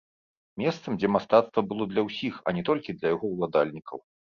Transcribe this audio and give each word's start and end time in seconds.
Месцам, 0.61 0.95
дзе 1.03 1.11
мастацтва 1.17 1.65
было 1.75 1.83
для 1.95 2.07
ўсіх, 2.11 2.43
а 2.49 2.59
не 2.59 2.67
толькі 2.71 2.99
для 3.01 3.07
яго 3.17 3.25
ўладальнікаў. 3.39 4.07